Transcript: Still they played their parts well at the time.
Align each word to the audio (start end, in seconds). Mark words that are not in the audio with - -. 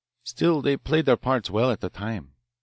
Still 0.23 0.63
they 0.63 0.77
played 0.77 1.05
their 1.05 1.15
parts 1.15 1.51
well 1.51 1.69
at 1.69 1.79
the 1.81 1.91
time. 1.91 2.33